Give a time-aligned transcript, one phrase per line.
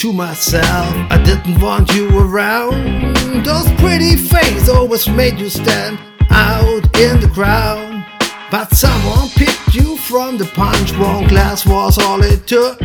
[0.00, 3.44] to myself, I didn't want you around.
[3.44, 5.98] Those pretty faces always made you stand
[6.30, 8.06] out in the crowd.
[8.50, 10.96] But someone picked you from the punch.
[10.96, 12.80] One glass was all it took.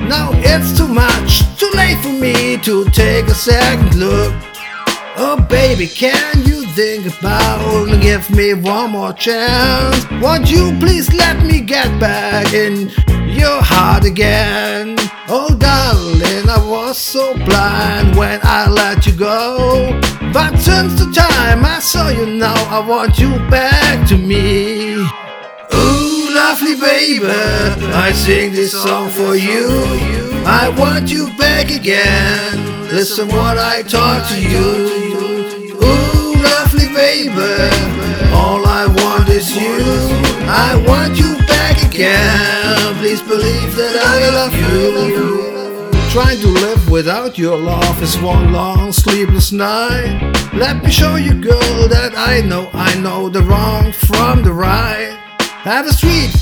[0.00, 4.32] Now it's too much, too late for me to take a second look.
[5.18, 10.06] Oh baby, can you think about give me one more chance?
[10.22, 12.88] Won't you please let me get back in
[13.28, 14.96] your heart again?
[15.28, 15.95] Oh darling,
[16.96, 20.00] so blind when I let you go.
[20.32, 24.94] But since the time I saw you now, I want you back to me.
[25.74, 29.68] Ooh, lovely baby, I sing this song for you.
[30.46, 32.88] I want you back again.
[32.88, 35.76] Listen what I talk to you.
[35.76, 37.68] Ooh, lovely baby,
[38.32, 39.84] all I want is you.
[40.48, 42.94] I want you back again.
[42.96, 45.25] Please believe that I love you.
[46.16, 50.32] Trying to live without your love is one long sleepless night.
[50.54, 55.14] Let me show you, girl, that I know, I know the wrong from the right.
[55.38, 56.32] Have a street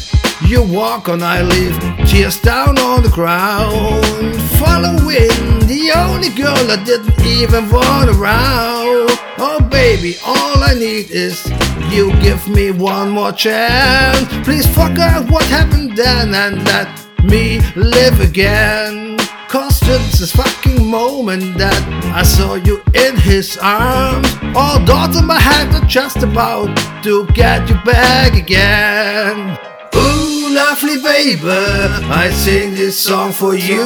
[0.47, 4.37] you walk on, I leave tears down on the ground.
[4.63, 9.11] Following the only girl I didn't even want around.
[9.39, 11.51] Oh, baby, all I need is
[11.91, 14.29] you give me one more chance.
[14.47, 16.89] Please forget what happened then and let
[17.25, 19.24] me live again.
[19.55, 21.81] Since this fucking moment that
[22.13, 27.25] I saw you in his arms, all thoughts in my head are just about to
[27.35, 29.57] get you back again.
[29.95, 33.83] Ooh, lovely baby, I sing this song for you.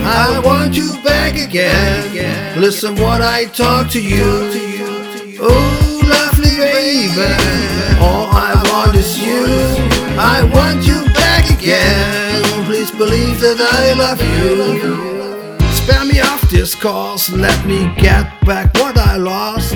[0.00, 2.60] I want you back again.
[2.60, 4.26] Listen what I talk to you.
[5.40, 5.79] Ooh,
[12.80, 15.58] Please believe that I love you.
[15.74, 19.74] Spare me off this cause, let me get back what I lost.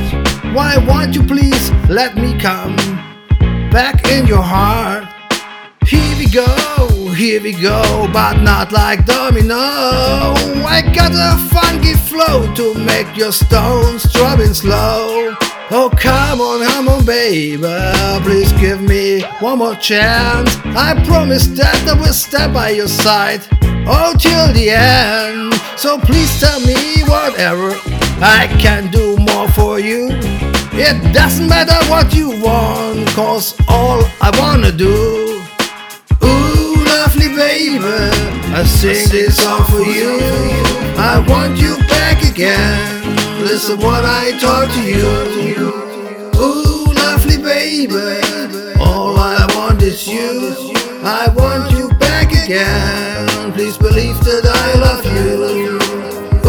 [0.55, 2.75] Why won't you please let me come
[3.71, 5.05] back in your heart?
[5.87, 9.55] Here we go, here we go, but not like domino.
[10.65, 15.37] I got a funky flow to make your stones dropping slow.
[15.71, 17.57] Oh, come on, come on, baby,
[18.23, 20.55] please give me one more chance.
[20.67, 23.41] I promise that I will stand by your side,
[23.89, 25.55] oh, till the end.
[25.79, 27.73] So please tell me whatever
[28.21, 30.11] I can do more for you.
[30.77, 35.41] It doesn't matter what you want, cause all I wanna do.
[36.23, 37.81] Ooh, lovely baby,
[38.53, 40.19] I sing this song for you.
[40.99, 42.94] I want you back again.
[43.55, 45.71] Listen what I talk to you.
[46.43, 48.19] Ooh, lovely baby,
[48.81, 50.75] all I want is you.
[51.05, 53.53] I want you back again.
[53.53, 55.79] Please believe that I love you.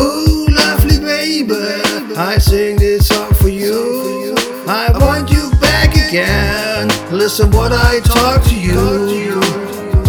[0.01, 4.33] Ooh, lovely baby, I sing this song for you.
[4.67, 6.87] I want you back again.
[7.11, 9.43] Listen what I talk to you.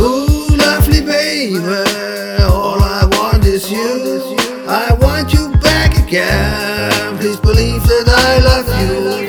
[0.01, 1.59] Ooh, lovely baby,
[2.41, 4.35] all I want is you.
[4.67, 6.66] I want you back again.
[7.27, 9.26] Please believe that I love you.